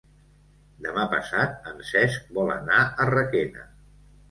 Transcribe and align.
Demà 0.85 1.03
passat 1.11 1.69
en 1.73 1.85
Cesc 1.91 2.33
vol 2.41 2.51
anar 2.57 2.83
a 2.89 3.09
Requena. 3.13 3.71